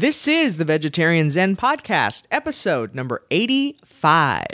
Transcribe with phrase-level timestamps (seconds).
[0.00, 4.46] This is the Vegetarian Zen Podcast, episode number 85.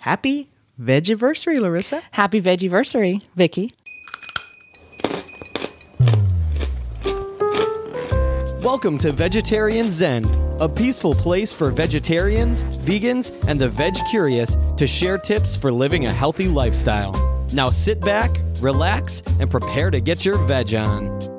[0.00, 2.02] Happy Veggieversary, Larissa.
[2.10, 3.72] Happy Veggieversary, Vicky.
[8.62, 10.26] Welcome to Vegetarian Zen,
[10.60, 16.04] a peaceful place for vegetarians, vegans, and the veg curious to share tips for living
[16.04, 17.12] a healthy lifestyle.
[17.54, 18.30] Now sit back,
[18.60, 21.31] relax, and prepare to get your veg on.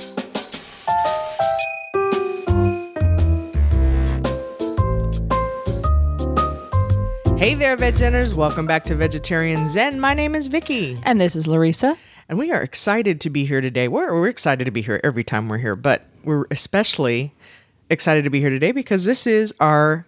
[7.43, 8.35] Hey there, Vegeners.
[8.35, 9.99] Welcome back to Vegetarian Zen.
[9.99, 11.97] My name is Vicky, And this is Larissa.
[12.29, 13.89] and we are excited to be here today.
[13.89, 17.33] We're, we're excited to be here every time we're here, but we're especially
[17.89, 20.07] excited to be here today because this is our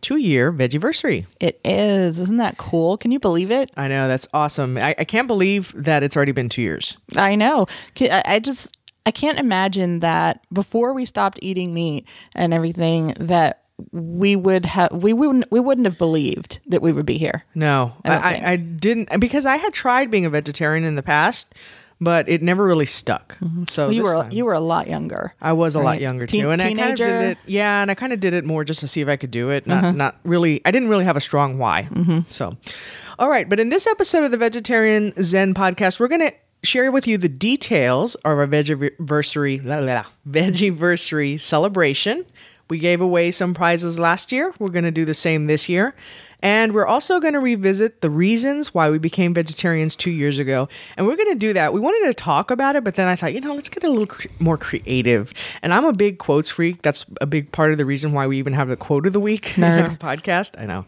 [0.00, 1.26] two year Veggieversary.
[1.40, 2.20] It is.
[2.20, 2.96] Isn't that cool?
[2.98, 3.72] Can you believe it?
[3.76, 4.78] I know, that's awesome.
[4.78, 6.96] I, I can't believe that it's already been two years.
[7.16, 7.66] I know.
[8.00, 12.06] I I just, I can't imagine that before we stopped eating meat
[12.36, 17.06] and everything that we would have, we wouldn't, we wouldn't have believed that we would
[17.06, 17.44] be here.
[17.54, 18.50] No, I, I.
[18.52, 21.54] I didn't because I had tried being a vegetarian in the past,
[22.00, 23.38] but it never really stuck.
[23.68, 25.34] So Well, you were, time- you were a lot younger.
[25.40, 26.96] I was a lot younger Teen- too, and I kind of?
[26.96, 27.38] Did it.
[27.46, 29.50] Yeah, and I kind of did it more just to see if I could do
[29.50, 29.66] it.
[29.66, 30.60] Not, not really.
[30.64, 31.88] I didn't really have a strong why.
[31.90, 32.20] Mm-hmm.
[32.30, 32.56] So,
[33.18, 33.48] all right.
[33.48, 37.28] But in this episode of the Vegetarian Zen podcast, we're gonna share with you the
[37.28, 42.24] details of our veggieversary, la, la, la, veggieversary celebration.
[42.68, 44.52] We gave away some prizes last year.
[44.58, 45.94] We're gonna do the same this year.
[46.40, 50.68] And we're also going to revisit the reasons why we became vegetarians two years ago.
[50.96, 51.72] And we're going to do that.
[51.72, 53.88] We wanted to talk about it, but then I thought, you know, let's get a
[53.88, 55.32] little cre- more creative.
[55.62, 56.82] And I'm a big quotes freak.
[56.82, 59.20] That's a big part of the reason why we even have the quote of the
[59.20, 60.60] week in our podcast.
[60.60, 60.84] I know.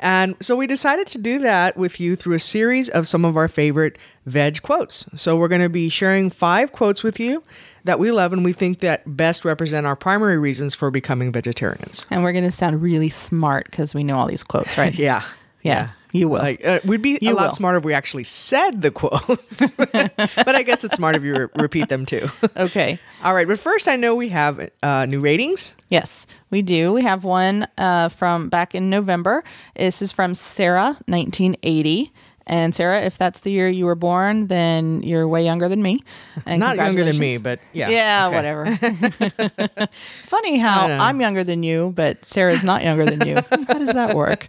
[0.00, 3.36] And so we decided to do that with you through a series of some of
[3.36, 5.04] our favorite veg quotes.
[5.16, 7.42] So we're going to be sharing five quotes with you
[7.84, 12.06] that we love and we think that best represent our primary reasons for becoming vegetarians.
[12.10, 14.94] And we're going to sound really smart because we know all these quotes, right?
[14.98, 15.24] Yeah.
[15.62, 16.38] Yeah, you will.
[16.38, 17.52] Like, uh, we'd be You a lot will.
[17.54, 19.70] smarter if we actually said the quotes.
[19.76, 22.28] but I guess it's smart if you re- repeat them too.
[22.56, 22.98] Okay.
[23.22, 23.46] All right.
[23.46, 25.74] But first, I know we have uh, new ratings.
[25.90, 26.92] Yes, we do.
[26.92, 29.44] We have one uh, from back in November.
[29.76, 32.12] This is from Sarah, 1980.
[32.48, 36.02] And Sarah, if that's the year you were born, then you're way younger than me.
[36.46, 37.90] And Not younger than me, but yeah.
[37.90, 38.36] Yeah, Okay.
[38.36, 38.64] whatever.
[40.18, 40.86] it's funny how.
[40.86, 43.34] I'm younger than you, but Sarah's not younger than you.
[43.68, 44.46] how does that work?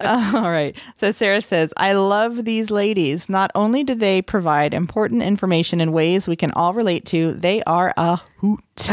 [0.00, 0.76] Uh, all right.
[0.98, 3.28] So Sarah says, I love these ladies.
[3.28, 7.62] Not only do they provide important information in ways we can all relate to, they
[7.64, 8.90] are a hoot.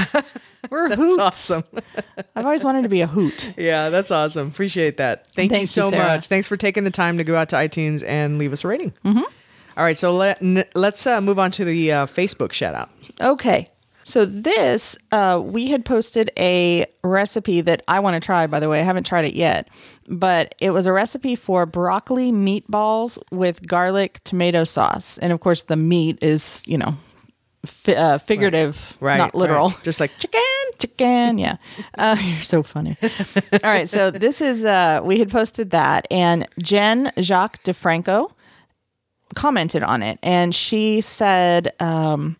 [0.69, 1.19] We're hoots.
[1.19, 1.63] Awesome.
[2.35, 3.53] I've always wanted to be a hoot.
[3.57, 4.47] Yeah, that's awesome.
[4.47, 5.27] Appreciate that.
[5.31, 6.15] Thank you Thank you, so Sarah.
[6.15, 6.27] much.
[6.27, 8.91] Thanks for taking the time to go out to iTunes and leave us a rating.
[9.05, 9.21] Mm-hmm.
[9.77, 9.97] right.
[9.97, 12.89] So let, n- let's uh, move on to the uh, Facebook shout out.
[13.21, 13.69] Okay.
[14.03, 18.47] So this, uh, we had posted a recipe that I want to try.
[18.47, 19.69] By the way, I haven't tried it yet,
[20.07, 25.63] but it was a recipe for broccoli meatballs with garlic tomato sauce, and of course,
[25.63, 26.97] the meat is you know
[27.65, 29.17] fi- uh, figurative, Right.
[29.17, 29.69] not literal.
[29.69, 29.83] right.
[29.83, 30.41] Just like chicken.
[30.79, 31.57] Chicken, yeah.
[31.97, 32.95] Uh, you're so funny.
[33.03, 38.31] All right, so this is uh, we had posted that, and Jen Jacques DeFranco
[39.35, 42.37] commented on it, and she said um,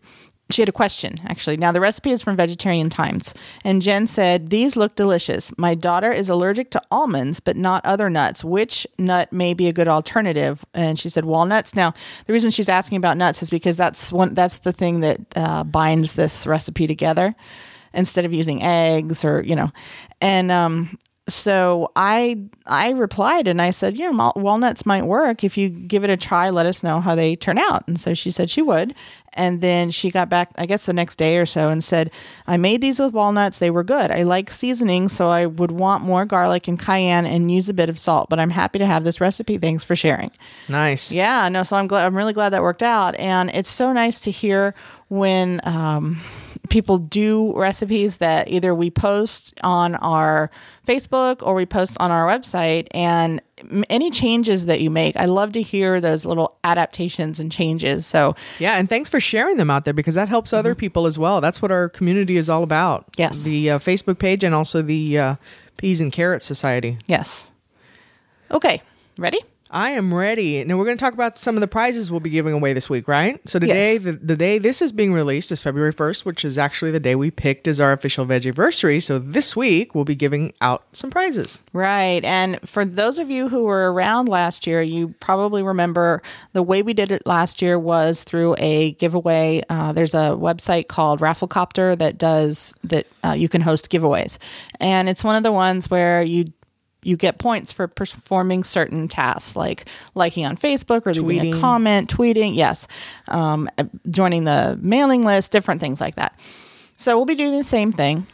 [0.52, 1.56] she had a question actually.
[1.56, 3.34] Now the recipe is from Vegetarian Times,
[3.64, 5.52] and Jen said these look delicious.
[5.58, 8.44] My daughter is allergic to almonds, but not other nuts.
[8.44, 10.64] Which nut may be a good alternative?
[10.74, 11.74] And she said walnuts.
[11.74, 11.94] Now
[12.26, 15.64] the reason she's asking about nuts is because that's one that's the thing that uh,
[15.64, 17.34] binds this recipe together
[17.92, 19.70] instead of using eggs or you know
[20.20, 20.96] and um
[21.30, 25.44] so i i replied and i said you know walnuts might work.
[25.44, 27.86] If you give it a try let us know how they turn out.
[27.86, 28.94] And so she said she would.
[29.34, 32.10] And then she got back i guess the next day or so and said
[32.46, 33.58] i made these with walnuts.
[33.58, 34.10] They were good.
[34.10, 37.88] I like seasoning so i would want more garlic and cayenne and use a bit
[37.88, 39.58] of salt but i'm happy to have this recipe.
[39.58, 40.30] Thanks for sharing.
[40.68, 41.12] Nice.
[41.12, 43.14] yeah, no, so I'm glad I'm really glad that worked out.
[43.16, 44.74] And it's so nice to hear
[45.08, 46.20] when um,
[46.70, 50.50] people do recipes that either we post on our
[50.86, 53.42] Facebook or we post on our website and
[53.90, 55.16] any changes that you make.
[55.16, 58.06] I love to hear those little adaptations and changes.
[58.06, 61.18] So Yeah, and thanks for sharing them out there because that helps other people as
[61.18, 61.40] well.
[61.40, 63.04] That's what our community is all about.
[63.18, 63.42] Yes.
[63.42, 65.34] The uh, Facebook page and also the uh,
[65.76, 66.98] Peas and Carrots Society.
[67.06, 67.50] yes.
[68.52, 68.82] Okay,
[69.16, 69.38] ready?
[69.72, 70.64] I am ready.
[70.64, 72.90] Now we're going to talk about some of the prizes we'll be giving away this
[72.90, 73.40] week, right?
[73.48, 74.02] So today, Yes.
[74.02, 77.14] the, the day this is being released is February 1st, which is actually the day
[77.14, 79.00] we picked as our official veggieversary.
[79.02, 81.60] So this week we'll be giving out some prizes.
[81.72, 82.24] Right.
[82.24, 86.20] And for those of you who were around last year, you probably remember
[86.52, 89.62] the way we did it last year was through a giveaway.
[89.70, 94.36] Uh, there's a website called Rafflecopter that does that uh, you can host giveaways.
[94.80, 96.52] And it's one of the ones where you
[97.02, 101.56] you get points for performing certain tasks like liking on Facebook or leaving Tweeting.
[101.56, 102.86] a comment, tweeting, yes,
[103.28, 103.68] um,
[104.10, 106.38] joining the mailing list, different things like that.
[106.96, 108.26] So we'll be doing the same thing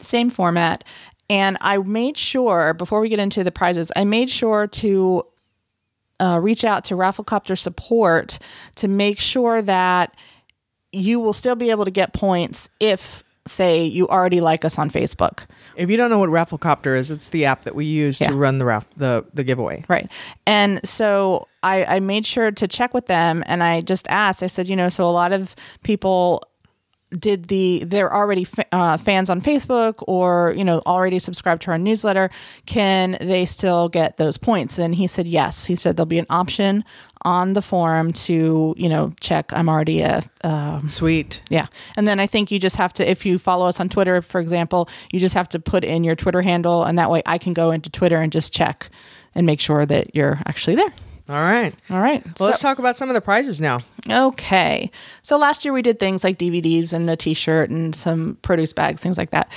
[0.00, 0.84] same format.
[1.30, 5.26] And I made sure before we get into the prizes, I made sure to
[6.20, 8.38] uh, reach out to Rafflecopter support
[8.76, 10.14] to make sure that
[10.92, 14.90] you will still be able to get points if, say, you already like us on
[14.90, 15.46] Facebook.
[15.76, 18.28] If you don't know what Rafflecopter is, it's the app that we use Yeah.
[18.28, 19.84] to run the raff- the the giveaway.
[19.88, 20.10] Right.
[20.46, 24.46] And so I, I made sure to check with them and I just asked, I
[24.48, 26.42] said, you know, so a lot of people
[27.18, 31.70] did the they're already fa- uh, fans on Facebook or you know already subscribed to
[31.70, 32.28] our newsletter
[32.66, 36.26] can they still get those points and he said yes he said there'll be an
[36.28, 36.82] option
[37.24, 41.40] on the forum to you know check I'm already a um, Sweet.
[41.48, 41.66] yeah.
[41.96, 44.40] And then I think you just have to, if you follow us on Twitter, for
[44.40, 47.54] example, you just have to put in your Twitter handle, and that way I can
[47.54, 48.90] go into Twitter and just check
[49.34, 50.92] and make sure that you're actually there.
[51.26, 51.74] All right.
[51.88, 52.22] All right.
[52.38, 53.80] Well, let's talk about some of the prizes now.
[54.10, 54.90] okay.
[55.22, 59.00] So last year we did things like DVDs and a T-shirt and some produce bags,
[59.00, 59.50] things like that.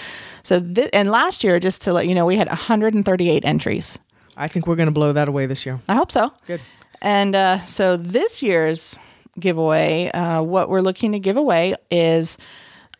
[0.43, 3.99] So th- and last year, just to let you know, we had 138 entries.
[4.37, 5.81] I think we're going to blow that away this year.
[5.89, 6.31] I hope so.
[6.45, 6.61] Good.
[7.01, 8.97] And uh, so this year's
[9.39, 12.37] giveaway, uh, what we're looking to give away is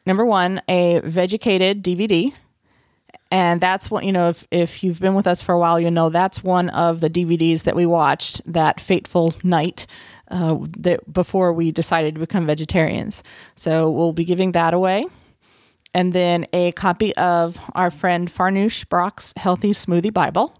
[0.05, 2.33] number one, a Vegucated DVD.
[3.29, 5.91] And that's what, you know, if, if you've been with us for a while, you
[5.91, 9.85] know that's one of the DVDs that we watched that fateful night
[10.29, 13.23] uh, that before we decided to become vegetarians.
[13.55, 15.05] So we'll be giving that away.
[15.93, 20.55] And then a copy of our friend Farnoosh Brock's Healthy Smoothie Bible.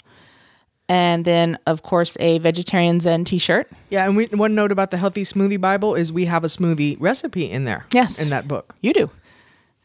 [0.90, 3.70] And then, of course, a Vegetarian Zen t shirt.
[3.90, 6.96] Yeah, and we, one note about the Healthy Smoothie Bible is we have a smoothie
[7.00, 7.86] recipe in there.
[7.94, 8.22] Yes.
[8.22, 8.76] In that book.
[8.82, 9.10] You do.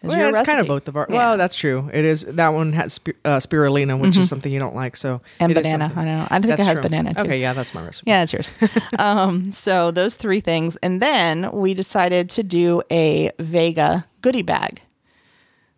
[0.03, 1.07] Well, yeah, it's kind of both of our.
[1.09, 1.17] Yeah.
[1.17, 1.89] Well, that's true.
[1.93, 4.97] It is that one has uh, spirulina, which is something you don't like.
[4.97, 5.45] So Mm-hmm.
[5.45, 5.93] And banana.
[5.95, 6.27] I know.
[6.29, 6.83] I think it has true.
[6.83, 7.23] banana, too.
[7.23, 8.11] Okay, yeah, that's my recipe.
[8.11, 8.51] Yeah, it's yours.
[8.99, 14.83] um, so those three things, and then we decided to do a Vega goodie bag.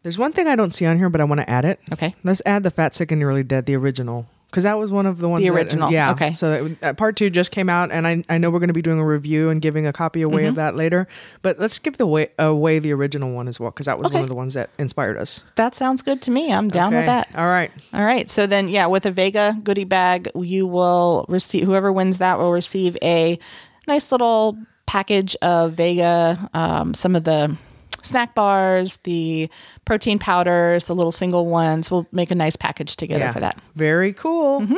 [0.02, 1.80] There's one thing I don't see on here, but I want to add it.
[1.92, 2.14] Okay.
[2.24, 5.18] Let's add the Fat, Sick, and Nearly Dead, the original, because that was one of
[5.18, 5.42] the ones.
[5.42, 6.12] The that- original, yeah.
[6.12, 6.32] okay.
[6.32, 8.72] So that, uh, part two just came out, and I I know we're going to
[8.74, 10.48] be doing a review and giving a copy away Mm-hmm.
[10.50, 11.08] of that later.
[11.42, 14.14] But let's give the way away the original one as well, because that was Okay.
[14.16, 15.40] one of the ones that inspired us.
[15.56, 16.52] That sounds good to me.
[16.52, 17.28] I'm down with that.
[17.34, 17.72] All right.
[17.92, 18.30] All right.
[18.30, 22.52] So then, yeah, with a Vega goodie bag, you will receive, whoever wins that will
[22.52, 23.38] receive a
[23.88, 27.56] nice little package of Vega, um, some of the
[28.04, 29.48] snack bars, the
[29.84, 31.90] protein powders, the little single ones.
[31.90, 33.58] We'll make a nice package together for that.
[33.74, 34.60] Very cool.
[34.60, 34.76] Mm-hmm.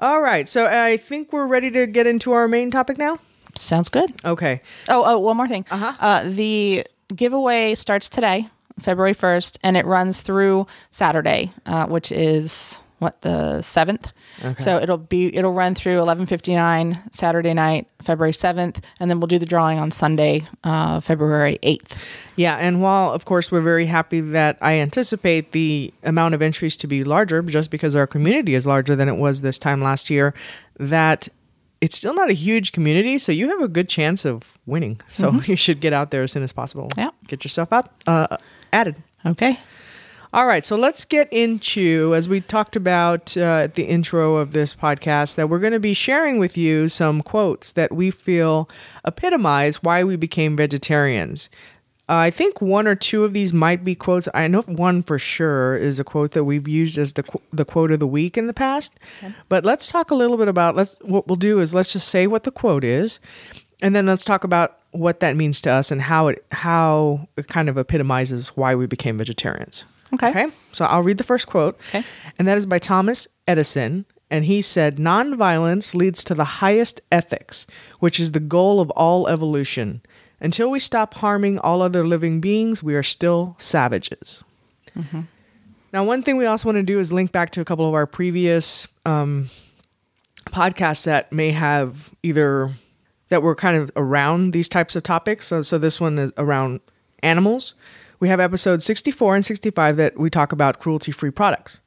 [0.00, 0.48] All right.
[0.48, 3.18] So I think we're ready to get into our main topic now.
[3.56, 4.12] Sounds good.
[4.24, 4.60] Okay.
[4.88, 5.64] Oh, oh, one more thing.
[5.70, 5.94] Uh-huh.
[5.98, 8.48] Uh, the giveaway starts today,
[8.78, 14.10] February 1st, and it runs through Saturday, uh, which is what the 7th.
[14.44, 14.62] Okay.
[14.62, 19.38] So it'll be it'll run through 11:59 Saturday night, February 7th, and then we'll do
[19.38, 21.96] the drawing on Sunday, uh, February 8th.
[22.36, 26.76] Yeah, and while of course we're very happy that I anticipate the amount of entries
[26.78, 30.10] to be larger just because our community is larger than it was this time last
[30.10, 30.34] year,
[30.78, 31.28] that
[31.80, 35.00] it's still not a huge community, so you have a good chance of winning.
[35.10, 36.90] So you should get out there as soon as possible.
[36.96, 37.10] Yeah.
[37.26, 38.36] Get yourself out uh,
[38.72, 38.96] added.
[39.26, 39.58] Okay.
[40.30, 44.52] All right, so let's get into, as we talked about uh, at the intro of
[44.52, 48.68] this podcast, that we're going to be sharing with you some quotes that we feel
[49.06, 51.48] epitomize why we became vegetarians.
[52.10, 54.28] Uh, I think one or two of these might be quotes.
[54.34, 57.64] I know one for sure is a quote that we've used as the qu- the
[57.64, 58.98] quote of the week in the past.
[59.48, 62.26] But let's talk a little bit about let's what we'll do is let's just say
[62.26, 63.18] what the quote is,
[63.80, 67.48] and then let's talk about what that means to us and how it how it
[67.48, 69.84] kind of epitomizes why we became vegetarians.
[70.14, 70.30] Okay.
[70.30, 70.46] Okay.
[70.72, 71.78] So I'll read the first quote.
[71.88, 72.04] Okay.
[72.38, 74.06] And that is by Thomas Edison.
[74.30, 77.66] And he said, Nonviolence leads to the highest ethics,
[78.00, 80.02] which is the goal of all evolution.
[80.40, 84.44] Until we stop harming all other living beings, we are still savages.
[85.92, 87.94] Now, one thing we also want to do is link back to a couple of
[87.94, 89.48] our previous um,
[90.46, 92.70] podcasts that may have either
[93.30, 95.46] that were kind of around these types of topics.
[95.46, 96.80] So, so this one is around
[97.22, 97.74] animals.
[98.20, 101.80] We have episodes 64 and 65 that we talk about cruelty free products.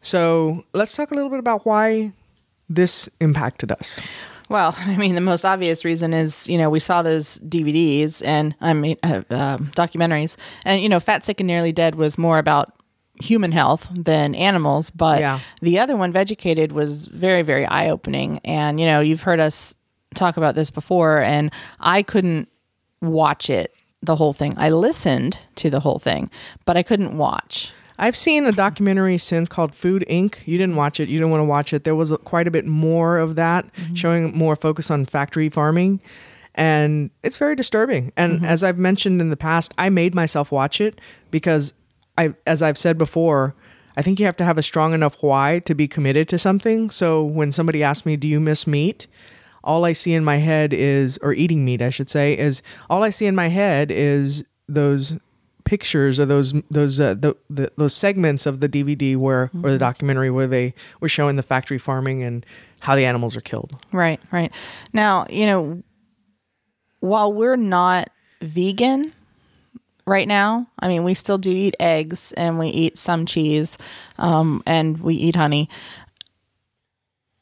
[0.00, 2.12] So let's talk a little bit about why
[2.68, 4.00] this impacted us?
[4.48, 8.54] Well, I mean, the most obvious reason is, you know, we saw those DVDs and
[8.60, 12.38] I mean, uh, uh, documentaries, and you know, Fat, Sick, and Nearly Dead was more
[12.38, 12.72] about
[13.22, 15.38] human health than animals, but Yeah.
[15.60, 18.40] the other one, Vegucated, was very, very eye opening.
[18.44, 19.74] And you know, you've heard us
[20.14, 21.50] talk about this before, and
[21.80, 22.48] I couldn't
[23.00, 24.54] watch it the whole thing.
[24.56, 26.30] I listened to the whole thing,
[26.64, 27.72] but I couldn't watch.
[27.98, 30.36] I've seen a documentary since called Food Inc.
[30.44, 31.08] You didn't watch it.
[31.08, 31.84] You didn't want to watch it.
[31.84, 33.94] There was quite a bit more of that, mm-hmm.
[33.94, 36.00] showing more focus on factory farming.
[36.54, 38.12] And it's very disturbing.
[38.16, 38.44] And mm-hmm.
[38.44, 41.74] as I've mentioned in the past, I made myself watch it because
[42.18, 43.54] I as I've said before,
[43.96, 46.90] I think you have to have a strong enough why to be committed to something.
[46.90, 49.06] So when somebody asked me, "Do you miss meat?"
[49.64, 53.02] All I see in my head is or eating meat, I should say, is all
[53.02, 55.14] I see in my head is those
[55.64, 59.78] pictures or those those uh, the, the those segments of the DVD where or the
[59.78, 62.44] documentary where they were showing the factory farming and
[62.80, 63.76] how the animals are killed.
[63.92, 64.52] Right, right.
[64.92, 65.82] Now, you know,
[67.00, 69.12] while we're not vegan
[70.04, 73.78] right now, I mean, we still do eat eggs and we eat some cheese
[74.18, 75.68] um, and we eat honey.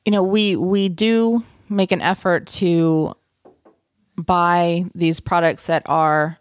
[0.04, 3.14] You know, we we do make an effort to
[4.16, 6.36] buy these products that are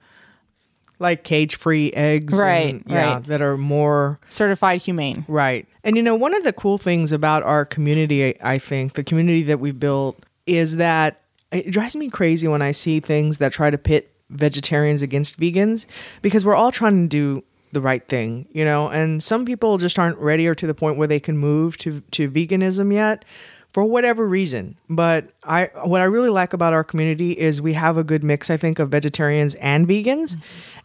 [1.02, 3.24] Like cage-free eggs, and- Right, yeah, right.
[3.28, 5.24] that are more certified humane.
[5.30, 5.66] Right.
[5.82, 9.44] And you know, one of the cool things about our community, I think, the community
[9.44, 11.22] that we built, is that
[11.54, 15.86] it drives me crazy when I see things that try to pit vegetarians against vegans
[16.22, 19.98] because we're all trying to do the right thing, you know, and some people just
[19.98, 23.24] aren't ready or to the point where they can move to, to veganism yet
[23.74, 24.76] for whatever reason.
[24.90, 28.50] But I what I really like about our community is we have a good mix,
[28.50, 30.36] I think, of vegetarians and vegans,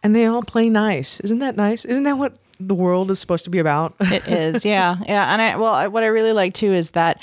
[0.03, 1.21] and they all play nice.
[1.21, 1.85] Isn't that nice?
[1.85, 3.95] Isn't that what the world is supposed to be about?
[4.01, 5.33] It is, yeah, yeah.
[5.33, 7.21] And I well, I, what I really like too is that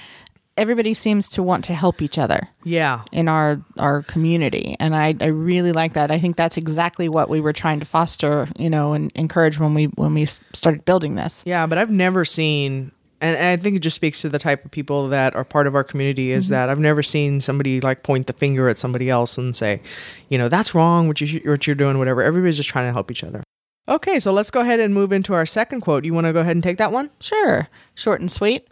[0.58, 2.40] everybody seems to want to help each other.
[2.66, 3.04] yeah.
[3.14, 7.30] in our our community and I, I really like that i think that's exactly what
[7.30, 11.16] we were trying to foster you know and encourage when we when we started building
[11.16, 12.92] this Yeah, but I've never seen,
[13.22, 15.68] and and I think it just speaks to the type of people that are part
[15.68, 16.32] of our community.
[16.32, 19.82] Is that I've never seen somebody like point the finger at somebody else and say,
[20.28, 21.08] you know, that's wrong.
[21.08, 22.22] What you sh- what you're doing, whatever.
[22.22, 23.44] Everybody's just trying to help each other.
[23.88, 26.06] Okay, so let's go ahead and move into our second quote.
[26.06, 27.10] You want to go ahead and take that one?
[27.20, 28.68] sure short and sweet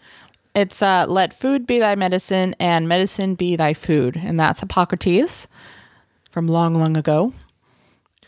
[0.55, 5.47] it's uh, let food be thy medicine and medicine be thy food and that's hippocrates
[6.31, 7.33] from long long ago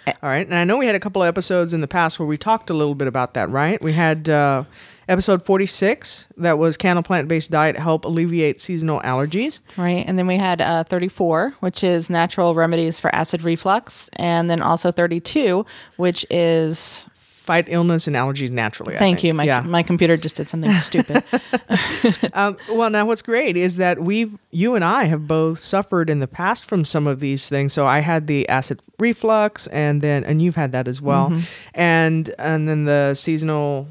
[0.07, 2.27] All right, and I know we had a couple of episodes in the past where
[2.27, 3.79] we talked a little bit about that, right?
[3.83, 4.63] We had uh,
[5.11, 9.59] episode 46 that was can a plant based diet help alleviate seasonal allergies?
[9.77, 14.49] right and then we had uh, 34 which is natural remedies for acid reflux and
[14.49, 15.65] then also 32
[15.97, 17.05] which is
[17.43, 18.95] Fight illness and allergies naturally.
[18.95, 19.61] I thank you my, yeah.
[19.61, 21.23] my computer just did something stupid
[22.33, 26.19] Um, well, now what's great is that we've, you and I have both suffered in
[26.19, 27.73] the past from some of these things.
[27.73, 31.33] So I had the acid reflux, and then, and you've had that as well,
[31.73, 33.87] and and then the seasonal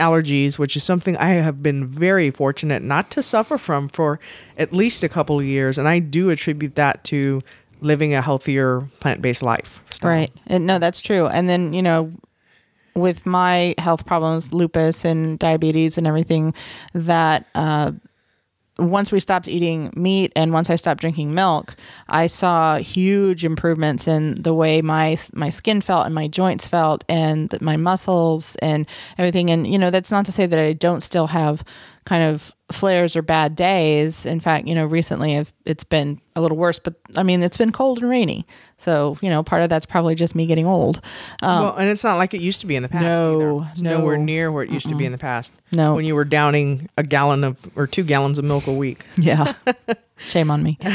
[0.00, 4.18] allergies, which is something I have been very fortunate not to suffer from for
[4.58, 7.42] at least a couple of years, and I do attribute that to
[7.80, 9.80] living a healthier plant-based life.
[10.02, 10.32] Right.
[10.46, 11.26] And no, that's true.
[11.28, 12.12] And then, you know,
[12.94, 16.52] with my health problems, lupus and diabetes and everything,
[16.92, 17.92] that uh,
[18.80, 21.76] once we stopped eating meat and once I stopped drinking milk,
[22.08, 27.04] I saw huge improvements in the way my my skin felt and my joints felt
[27.08, 28.86] and my muscles and
[29.18, 29.50] everything.
[29.50, 31.62] And you know, that's not to say that I don't still have
[32.04, 34.26] kind of flares or bad days.
[34.26, 37.72] In fact, you know, recently it's been a little worse, but I mean, it's been
[37.72, 38.46] cold and rainy.
[38.78, 41.00] So, you know, part of that's probably just me getting old.
[41.42, 43.02] Um, well, and it's not like it used to be in the past.
[43.02, 43.70] No, either.
[43.70, 45.52] it's nowhere near where it used to be in the past.
[45.72, 45.94] No.
[45.94, 49.04] when you were downing a gallon of or two gallons of milk a week.
[49.16, 49.54] yeah.
[50.18, 50.78] Shame on me.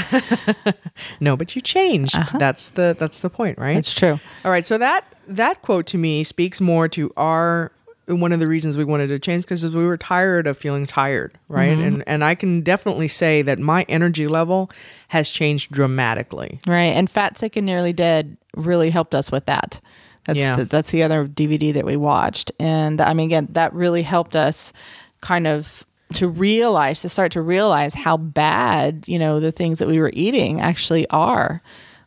[1.20, 2.17] No, but you changed.
[2.38, 3.77] That's the that's the point, right?
[3.77, 4.20] It's true.
[4.44, 4.65] All right.
[4.65, 7.72] So that that quote to me speaks more to our
[8.07, 11.38] one of the reasons we wanted to change because we were tired of feeling tired,
[11.47, 11.71] right?
[11.77, 11.81] Mm-hmm.
[11.88, 14.69] And and I can definitely say that my energy level
[15.07, 16.59] has changed dramatically.
[16.67, 16.93] Right.
[16.93, 19.79] And Fat, Sick, and Nearly Dead really helped us with that.
[20.25, 20.55] That's, Yeah.
[20.55, 22.51] the, that's the other DVD that we watched.
[22.59, 24.74] And I mean, again, that really helped us
[25.21, 25.83] kind of
[26.13, 30.12] to realize, to start to realize how bad, you know, the things that we were
[30.13, 31.62] eating actually are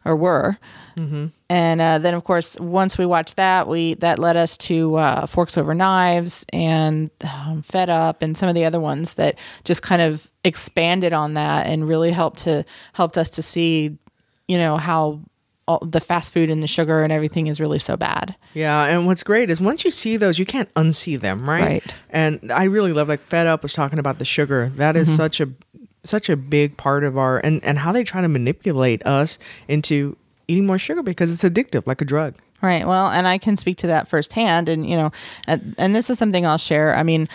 [0.04, 0.58] or were.
[0.96, 1.26] Mm-hmm.
[1.50, 5.26] And uh, then, of course, once we watched that, we that led us to uh,
[5.26, 9.82] Forks Over Knives and um, Fed Up and some of the other ones that just
[9.82, 13.96] kind of expanded on that and really helped to helped us to see,
[14.46, 15.20] you know, how
[15.66, 18.34] all the fast food and the sugar and everything is really so bad.
[18.52, 21.62] Yeah, and what's great is once you see those, you can't unsee them, right?
[21.62, 21.94] Right.
[22.10, 24.70] And I really love like Fed Up was talking about the sugar.
[24.76, 25.48] That is such a
[26.04, 30.16] such a big part of our and and how they try to manipulate us into
[30.48, 32.34] eating more sugar because it's addictive, like a drug.
[32.60, 32.86] Right.
[32.86, 34.68] Well, and I can speak to that firsthand.
[34.68, 35.12] And, you know,
[35.46, 36.96] and, this is something I'll share.
[36.96, 37.28] I mean,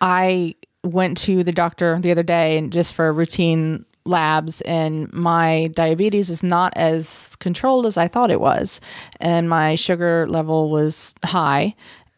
[0.00, 5.70] I went to the doctor the other day and just for routine labs and my
[5.72, 8.78] diabetes is not as controlled as I thought it was
[9.18, 11.74] and my sugar level was high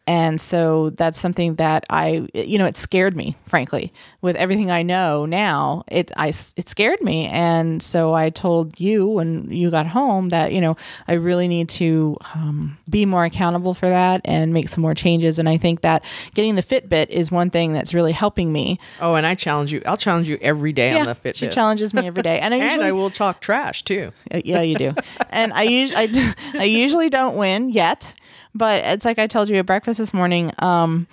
[0.07, 4.83] and so that's something that I, you know, it scared me, frankly, with everything I
[4.83, 5.83] know now.
[5.87, 10.53] It, I, it scared me, and so I told you when you got home that
[10.53, 10.75] you know
[11.07, 15.39] I really need to um, be more accountable for that and make some more changes.
[15.39, 18.79] And I think that getting the Fitbit is one thing that's really helping me.
[18.99, 19.81] Oh, and I challenge you.
[19.85, 21.35] I'll challenge you every day yeah, on the Fitbit.
[21.35, 24.11] She challenges me every day, and I and usually I will talk trash too.
[24.31, 24.95] Uh, yeah, you do.
[25.29, 28.13] and I usually I, I usually don't win yet,
[28.55, 30.51] but it's like I told you at breakfast this morning.
[30.59, 31.07] Um,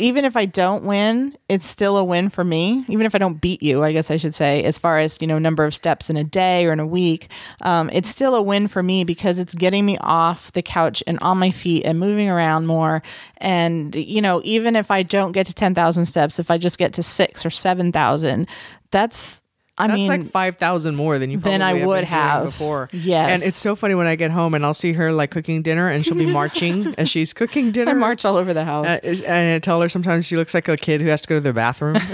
[0.00, 2.84] even if I don't win, it's still a win for me.
[2.88, 5.26] Even if I don't beat you, I guess I should say, as far as you
[5.26, 7.28] know, number of steps in a day or in a week,
[7.62, 11.18] um, it's still a win for me because it's getting me off the couch and
[11.20, 13.02] on my feet and moving around more.
[13.36, 16.78] And you know, even if I don't get to ten thousand steps, if I just
[16.78, 18.48] get to six or seven thousand,
[18.90, 19.39] that's
[19.80, 22.44] I That's mean, like five thousand more than you than I probably would have.
[22.46, 22.88] before.
[22.92, 23.30] Yes.
[23.30, 25.88] and it's so funny when I get home and I'll see her like cooking dinner
[25.88, 27.90] and she'll be marching as she's cooking dinner.
[27.90, 28.86] I march all over the house.
[28.86, 31.34] Uh, and I tell her sometimes she looks like a kid who has to go
[31.36, 31.96] to the bathroom.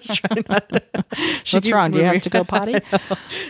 [1.44, 1.90] She What's wrong?
[1.92, 2.78] Do you have to go potty?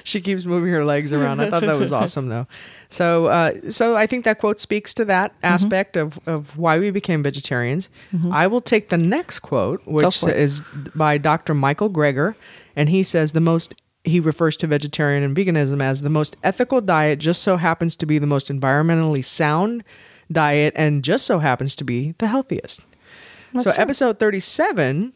[0.03, 1.41] she keeps moving her legs around.
[1.41, 2.47] I thought that was awesome, though.
[2.91, 5.47] So, uh, so I think that quote speaks to that Mm-hmm.
[5.55, 7.89] aspect of, of why we became vegetarians.
[8.31, 10.63] I will take the next quote, which is
[10.95, 11.55] by Dr.
[11.55, 12.35] Michael Greger,
[12.76, 13.75] and he says the most.
[14.07, 17.19] He refers to vegetarian and veganism as the most ethical diet.
[17.19, 19.83] Just so happens to be the most environmentally sound
[20.31, 22.81] diet, and just so happens to be the healthiest.
[23.54, 23.73] so, true.
[23.76, 25.14] episode thirty-seven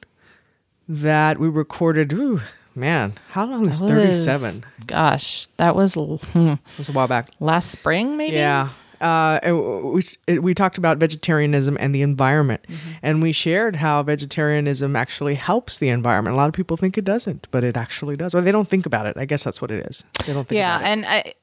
[0.88, 2.12] that we recorded.
[2.14, 2.40] Ooh,
[2.74, 4.62] man, how long is thirty-seven?
[4.86, 7.28] Gosh, that was hmm, It was a while back.
[7.40, 8.36] last spring, maybe.
[8.36, 8.70] Yeah.
[9.00, 9.38] Uh,
[9.84, 12.90] we we talked about vegetarianism and the environment, Mm-hmm.
[13.02, 16.34] and we shared how vegetarianism actually helps the environment.
[16.34, 18.86] A lot of people think it doesn't, but it actually does, or they don't think
[18.86, 19.16] about it.
[19.16, 20.04] I guess that's what it is.
[20.26, 20.56] They don't think.
[20.58, 20.92] yeah, about it.
[20.92, 21.34] and I.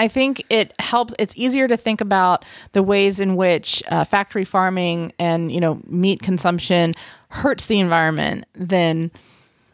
[0.00, 1.12] I think it helps.
[1.18, 5.80] It's easier to think about the ways in which uh, factory farming and you know
[5.88, 6.94] meat consumption
[7.30, 9.10] hurts the environment than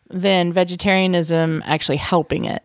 [0.08, 2.62] than vegetarianism actually helping it.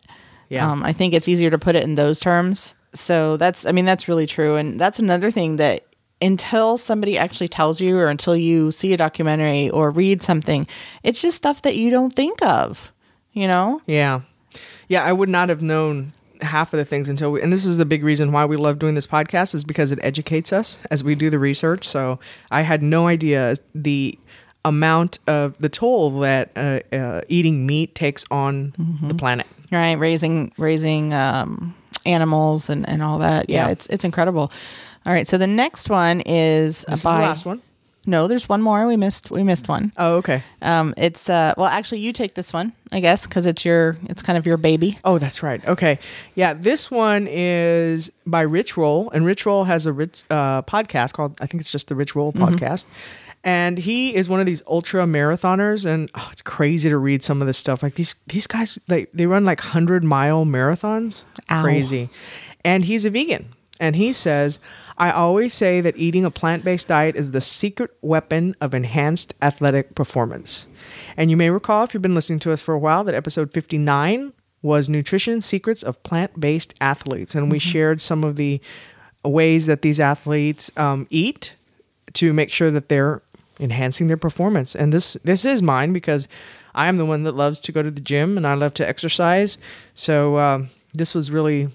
[0.47, 0.71] Yeah.
[0.71, 2.75] Um, I think it's easier to put it in those terms.
[2.93, 4.55] So that's, I mean, that's really true.
[4.55, 5.85] And that's another thing that
[6.21, 10.67] until somebody actually tells you or until you see a documentary or read something,
[11.03, 12.91] it's just stuff that you don't think of,
[13.33, 13.81] you know?
[13.85, 14.21] Yeah.
[14.87, 17.75] Yeah, I would not have known half of the things until we and this is
[17.75, 21.03] the big reason why we love doing this podcast is because it educates us as
[21.03, 21.85] we do the research.
[21.85, 24.17] So I had no idea the
[24.65, 28.73] amount of the toll that uh, uh, eating meat takes on
[29.07, 29.47] the planet.
[29.71, 29.93] Right.
[29.93, 33.49] Raising, raising, um, animals and, and all that.
[33.49, 33.71] Yeah, Yeah.
[33.71, 34.51] It's, it's incredible.
[35.05, 35.27] All right.
[35.27, 37.61] So the next one is This is the last one.
[38.05, 38.85] no, there's one more.
[38.87, 39.91] We missed, we missed one.
[39.97, 40.43] Oh, okay.
[40.61, 44.21] Um, it's, uh, well, actually you take this one, I guess, cause it's your, it's
[44.21, 44.97] kind of your baby.
[45.03, 45.63] Oh, that's right.
[45.67, 45.99] Okay.
[46.35, 51.13] Yeah, this one is by Rich Roll, and Rich Roll has a rich uh, podcast
[51.13, 52.85] called I think it's just the Rich Roll podcast.
[53.43, 57.41] And he is one of these ultra marathoners, and oh, it's crazy to read some
[57.41, 57.81] of this stuff.
[57.81, 61.23] Like these these guys, they they run like hundred mile marathons.
[61.49, 61.63] Ow.
[61.63, 62.09] Crazy.
[62.65, 64.59] And he's a vegan, and he says,
[64.97, 69.33] "I always say that eating a plant based diet is the secret weapon of enhanced
[69.41, 70.65] athletic performance."
[71.15, 73.53] And you may recall, if you've been listening to us for a while, that episode
[73.53, 78.59] fifty nine was nutrition secrets of plant-based athletes and we shared some of the
[79.23, 81.55] ways that these athletes um, eat
[82.13, 83.21] to make sure that they're
[83.59, 84.75] enhancing their performance.
[84.75, 86.27] And this this is mine because
[86.75, 88.87] i am the one that loves to go to the gym and i love to
[88.87, 89.57] exercise.
[89.95, 91.69] So um, this was really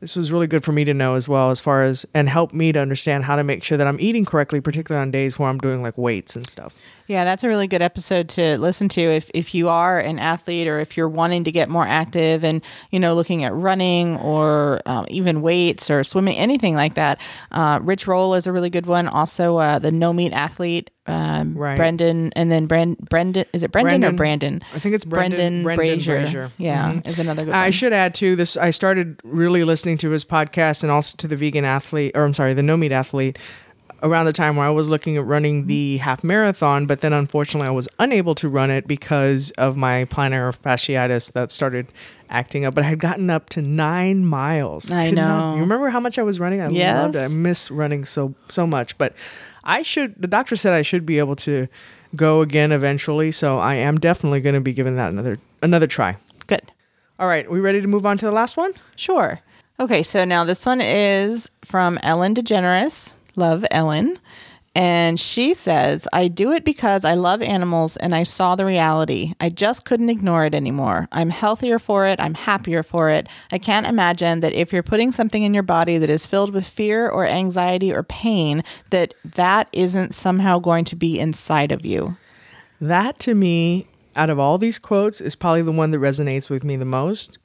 [0.00, 2.52] this was really good for me to know as well as far as and help
[2.52, 5.48] me to understand how to make sure that i'm eating correctly particularly on days where
[5.48, 6.74] i'm doing like weights and stuff
[7.08, 10.68] Yeah, that's a really good episode to listen to if, if you are an athlete
[10.68, 14.80] or if you're wanting to get more active and, you know, looking at running or
[14.84, 17.18] um, even weights or swimming, anything like that.
[17.50, 19.08] Uh, Rich Roll is a really good one.
[19.08, 21.76] Also, uh, the No Meat Athlete, um, Right.
[21.78, 24.60] Brendan, and then Brand, Brendan, is it Brendan, or Brandon?
[24.74, 26.14] I think it's Brendan- Brendan, Brendan Brazier.
[26.20, 26.52] Brazier.
[26.58, 27.08] Yeah, Mhm.
[27.08, 27.72] is another good I one.
[27.72, 28.58] should add too this.
[28.58, 32.34] I started really listening to his podcast and also to the vegan athlete, or I'm
[32.34, 33.38] sorry, the no meat athlete,
[34.02, 35.68] around the time where I was looking at running mm-hmm.
[35.68, 36.86] the half marathon.
[36.86, 41.50] But then unfortunately, I was unable to run it because of my plantar fasciitis that
[41.52, 41.92] started
[42.30, 42.74] acting up.
[42.74, 44.90] But I had gotten up to nine miles.
[44.90, 45.54] I Could not- know.
[45.54, 46.60] you remember how much I was running?
[46.60, 47.02] I Yes.
[47.02, 47.30] loved it.
[47.32, 48.96] I miss running so so much.
[48.98, 49.14] But
[49.64, 50.14] I should.
[50.20, 51.66] The doctor said I should be able to
[52.16, 53.32] go again eventually.
[53.32, 56.16] So I am definitely going to be giving that another another try.
[56.46, 56.72] Good.
[57.18, 58.72] All right, we ready to move on to the last one?
[58.94, 59.40] Sure.
[59.80, 63.14] Okay, so now this one is from Ellen DeGeneres.
[63.38, 64.18] Love Ellen.
[64.74, 69.32] And she says, I do it because I love animals and I saw the reality.
[69.40, 71.08] I just couldn't ignore it anymore.
[71.10, 72.20] I'm healthier for it.
[72.20, 73.28] I'm happier for it.
[73.50, 76.68] I can't imagine that if you're putting something in your body that is filled with
[76.68, 82.16] fear or anxiety or pain, that that isn't somehow going to be inside of you.
[82.80, 86.62] That to me, out of all these quotes, is probably the one that resonates with
[86.62, 87.38] me the most.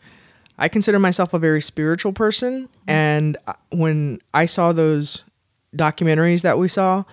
[0.59, 5.23] I consider myself a very spiritual person, and uh, when I saw those
[5.75, 7.03] documentaries that we saw,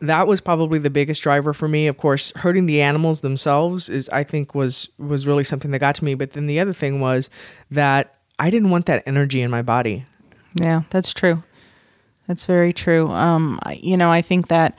[0.00, 1.86] that was probably the biggest driver for me.
[1.86, 5.94] Of course, hurting the animals themselves is, I think, was was really something that got
[5.96, 6.14] to me.
[6.14, 7.28] But then the other thing was
[7.70, 10.06] that I didn't want that energy in my body.
[10.54, 11.42] Yeah, that's true.
[12.26, 13.10] That's very true.
[13.10, 14.76] Um, I- you know, I think that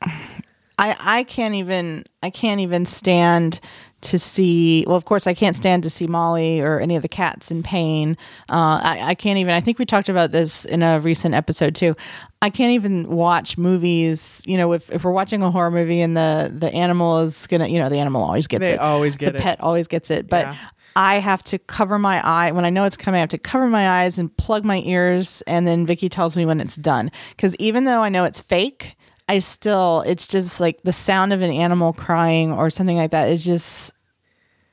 [0.02, 3.60] I I can't even I can't even stand
[4.04, 4.84] to see.
[4.86, 7.62] Well, of course, I can't stand to see Molly or any of the cats in
[7.62, 8.16] pain.
[8.50, 9.54] Uh, I, I can't even.
[9.54, 11.94] I think we talked about this in a recent episode too.
[12.42, 14.42] I can't even watch movies.
[14.46, 17.68] You know, if, if we're watching a horror movie and the the animal is gonna,
[17.68, 18.80] you know, the animal always gets They it.
[18.80, 19.42] always get the it.
[19.42, 20.46] pet always gets it, but.
[20.46, 20.56] Yeah.
[20.96, 23.18] I have to cover my eye when I know it's coming.
[23.18, 26.46] I have to cover my eyes and plug my ears, and then Vicky tells me
[26.46, 27.10] when it's done.
[27.30, 28.94] Because even though I know it's fake,
[29.28, 33.28] I still it's just like the sound of an animal crying or something like that
[33.28, 33.92] is just.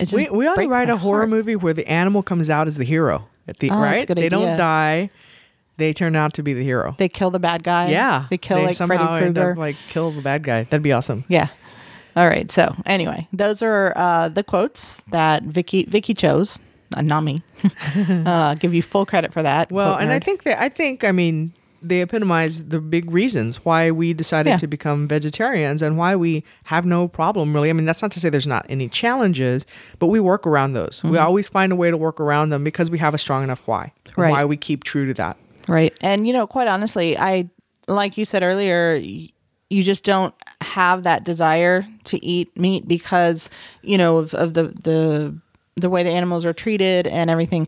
[0.01, 1.29] It We, we ought to write a horror heart.
[1.29, 4.07] movie where the animal comes out as the hero at the Oh, right.
[4.07, 4.29] they idea.
[4.29, 5.09] don't die;
[5.77, 6.95] they turn out to be the hero.
[6.97, 7.89] They kill the bad guy.
[7.89, 9.59] yeah, they kill like Freddy somehow end up, Krueger.
[9.59, 10.63] like kill the bad guy.
[10.63, 11.23] That'd be awesome.
[11.27, 11.49] Yeah.
[12.15, 12.51] All right.
[12.51, 16.59] So anyway, those are uh, the quotes that Vicky Vicky chose,
[16.95, 17.41] uh, not me.
[17.95, 19.71] uh, give you full credit for that.
[19.71, 23.91] Well, and I think that I think I mean they epitomize the big reasons why
[23.91, 24.57] we decided Yeah.
[24.57, 27.69] to become vegetarians and why we have no problem really.
[27.69, 29.65] I mean, that's not to say there's not any challenges,
[29.97, 31.01] but we work around those.
[31.03, 31.25] We mm-hmm.
[31.25, 33.93] always find a way to work around them because we have a strong enough why.
[34.15, 34.31] Right.
[34.31, 35.37] Why we keep true to that.
[35.67, 35.97] Right.
[36.01, 37.49] And, you know, quite honestly, I,
[37.87, 43.49] like you said earlier, you just don't have that desire to eat meat because,
[43.81, 45.35] you know, of, of the, the,
[45.77, 47.67] the way the animals are treated and everything.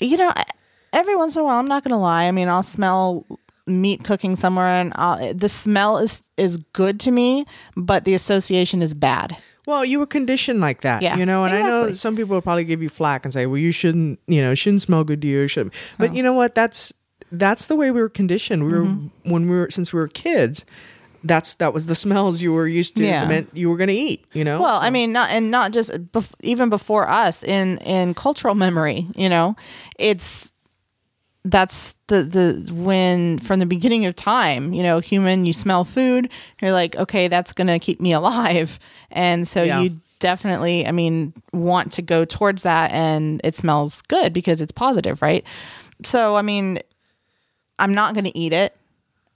[0.00, 0.44] You know, I-
[0.92, 2.24] every once in a while, I'm not going to lie.
[2.24, 3.26] I mean, I'll smell
[3.66, 7.44] meat cooking somewhere and I'll, the smell is, is good to me,
[7.76, 9.36] but the association is bad.
[9.66, 12.42] Well, you were conditioned like that, Yeah, you know, and I know some people will
[12.42, 15.28] probably give you flack and say, "Well, you shouldn't, you know, shouldn't smell good to
[15.28, 16.56] you." Should, but you know what?
[16.56, 16.92] That's
[17.30, 18.64] that's the way we were conditioned.
[18.64, 19.30] We were Mm-hmm.
[19.30, 20.64] when we were since we were kids.
[21.22, 23.04] That's that was the smells you were used to.
[23.04, 23.26] Yeah.
[23.28, 24.26] meant you were going to eat.
[24.32, 24.60] You know.
[24.60, 29.06] Well, I mean, not and not just bef- even before us in in cultural memory.
[29.14, 29.54] You know,
[30.00, 30.49] it's
[31.44, 34.72] that's the the when from the beginning of time.
[34.72, 38.78] You know, human, you smell food, you're like, okay, that's gonna keep me alive,
[39.10, 39.80] and so Yeah.
[39.82, 44.72] you definitely, I mean, want to go towards that, and it smells good because it's
[44.72, 45.44] positive, right?
[46.04, 46.78] So, I mean,
[47.78, 48.76] I'm not to eat it.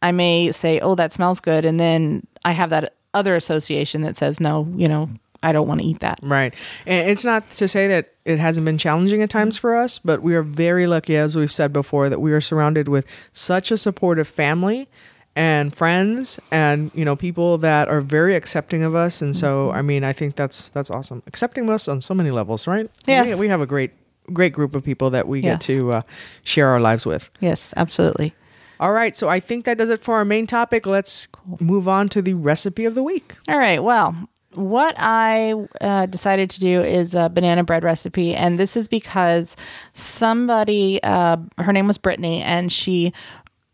[0.02, 4.16] I may say, "Oh, that smells good," and then I have that other association that
[4.18, 5.08] says, "No, you know,
[5.44, 6.54] I don't want to eat that." Right.
[6.86, 10.22] And it's not to say that it hasn't been challenging at times for us, but
[10.22, 13.76] we are very lucky, as we've said before, that we are surrounded with such a
[13.76, 14.88] supportive family
[15.36, 19.82] and friends and you know people that are very accepting of us and so i
[19.82, 23.34] mean i think that's that's awesome accepting us on so many levels right Yes.
[23.34, 23.90] we, we have a great
[24.32, 25.54] great group of people that we Yes.
[25.54, 26.02] get to uh,
[26.44, 28.32] share our lives with Yes, absolutely.
[28.78, 31.26] all right so i think that does it for our main topic let's
[31.58, 33.82] move on to the recipe of the week All right.
[33.82, 34.14] Well,
[34.56, 39.56] what I uh, decided to do is a banana bread recipe, and this is because
[39.92, 43.12] somebody, uh, her name was Brittany, and she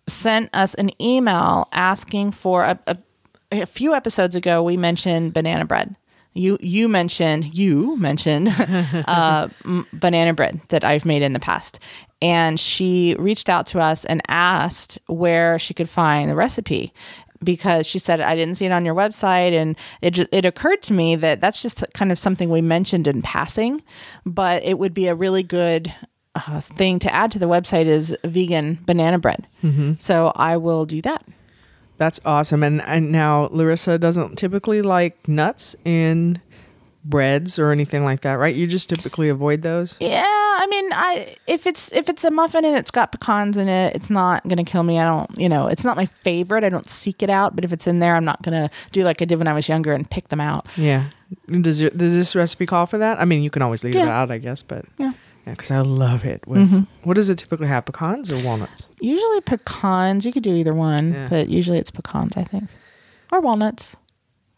[0.07, 2.97] sent us an email asking for a, a,
[3.53, 4.63] a few episodes ago.
[4.63, 5.97] We mentioned banana bread.
[6.33, 11.81] You you mentioned you mentioned uh, m- banana bread that I've made in the past,
[12.23, 16.93] and she reached out to us and asked where she could find the recipe
[17.43, 20.83] because she said I didn't see it on your website, and it just, it occurred
[20.83, 23.83] to me that that's just kind of something we mentioned in passing,
[24.27, 25.95] but it would be a really good
[26.35, 29.47] uh, thing to add to the website is vegan banana bread.
[29.99, 31.25] So I will do that.
[31.97, 32.63] That's awesome.
[32.63, 36.41] And, and now Larissa doesn't typically like nuts in
[37.05, 38.55] breads or anything like that, right?
[38.55, 39.97] You just typically avoid those.
[40.01, 40.25] Yeah,
[40.61, 43.97] I mean, I if it's if it's a muffin and it's got pecans in it,
[43.97, 44.99] it's not gonna kill me.
[44.99, 46.65] I don't, you know, it's not my favorite.
[46.65, 49.23] I don't seek it out, but if it's in there, I'm not gonna do like
[49.23, 50.67] I did when I was younger and pick them out.
[50.77, 51.05] Yeah.
[51.47, 53.19] Does your, does this recipe call for that?
[53.19, 55.13] I mean, you can always leave it out, I guess, but Yeah.
[55.47, 56.47] yeah, because I love it.
[56.47, 56.81] With mm-hmm.
[57.05, 57.87] what does it typically have?
[57.87, 58.87] Pecans or walnuts?
[59.01, 60.27] Usually pecans.
[60.27, 61.29] You could do either one, Yeah.
[61.31, 62.65] but usually it's pecans, I think,
[63.33, 63.97] or walnuts.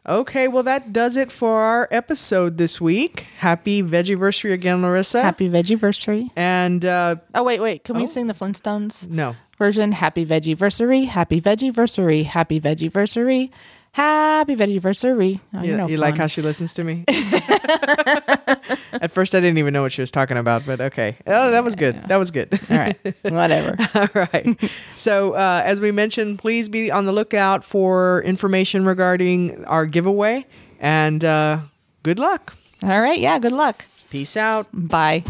[0.07, 3.29] Okay, well, that does it for our episode this week.
[3.39, 5.23] Happy Veggieversary again, Larissa.
[5.23, 6.29] Happy Veggieversary.
[6.35, 7.85] And uh, Oh wait, wait.
[7.85, 9.37] Can we sing the Flintstones no.
[9.59, 9.93] version?
[9.93, 11.07] Happy Veggieversary.
[11.07, 12.25] Happy Veggieversary.
[12.25, 13.51] Happy Veggieversary.
[13.93, 15.39] Happy Veggieversary.
[15.55, 17.05] Oh, You, no you like how she listens to me?
[17.09, 21.19] At first, I didn't even know what she was talking about, but okay.
[21.27, 21.97] Oh, that was good.
[22.09, 22.59] That was good.
[22.71, 22.99] All right.
[23.23, 23.77] Whatever.
[23.95, 24.71] All right.
[25.03, 30.47] So, uh, as we mentioned, please be on the lookout for information regarding our giveaway.
[30.79, 31.59] And uh,
[32.05, 32.55] good luck.
[32.85, 33.19] All right.
[33.19, 33.41] Yeah.
[33.41, 33.85] Good luck.
[34.11, 34.69] Peace out.
[34.73, 35.25] Bye.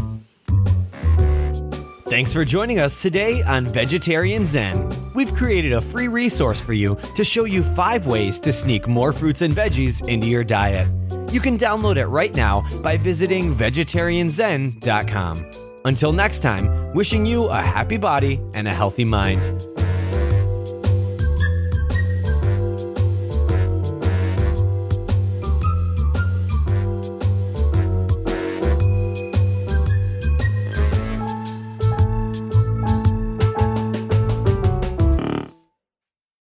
[2.04, 4.90] Thanks for joining us today on Vegetarian Zen.
[5.14, 9.14] We've created a free resource for you to show you five ways to sneak more
[9.14, 10.86] fruits and veggies into your diet.
[11.32, 15.71] You can download it right now by visiting vegetarianzen.com.
[15.84, 19.81] Until next time, wishing you a happy body and a healthy mind.